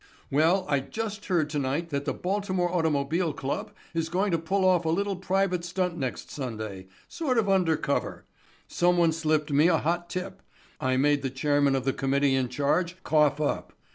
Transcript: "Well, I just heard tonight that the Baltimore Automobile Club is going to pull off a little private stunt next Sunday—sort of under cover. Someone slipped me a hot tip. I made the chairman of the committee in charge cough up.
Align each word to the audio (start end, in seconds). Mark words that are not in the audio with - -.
"Well, 0.31 0.65
I 0.67 0.79
just 0.79 1.25
heard 1.27 1.47
tonight 1.47 1.89
that 1.91 2.05
the 2.05 2.13
Baltimore 2.15 2.73
Automobile 2.73 3.33
Club 3.33 3.71
is 3.93 4.09
going 4.09 4.31
to 4.31 4.39
pull 4.39 4.65
off 4.65 4.83
a 4.83 4.89
little 4.89 5.15
private 5.15 5.63
stunt 5.63 5.95
next 5.95 6.31
Sunday—sort 6.31 7.37
of 7.37 7.47
under 7.47 7.77
cover. 7.77 8.25
Someone 8.67 9.11
slipped 9.11 9.51
me 9.51 9.67
a 9.67 9.77
hot 9.77 10.09
tip. 10.09 10.41
I 10.79 10.97
made 10.97 11.21
the 11.21 11.29
chairman 11.29 11.75
of 11.75 11.85
the 11.85 11.93
committee 11.93 12.33
in 12.33 12.49
charge 12.49 12.95
cough 13.03 13.39
up. 13.39 13.73